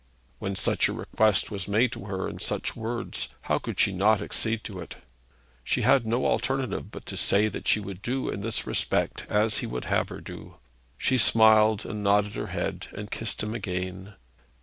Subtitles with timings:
[0.39, 4.19] When such a request was made to her in such words, how could she not
[4.19, 4.95] accede to it?
[5.63, 9.59] She had no alternative but to say that she would do in this respect as
[9.59, 10.23] he would have her.
[10.97, 14.15] She smiled, and nodded her head, and kissed him again.